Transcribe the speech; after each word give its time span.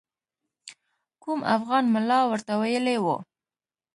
کوم 1.23 1.39
افغان 1.55 1.83
ملا 1.93 2.19
ورته 2.29 2.51
ویلي 2.61 2.97
وو. 3.03 3.17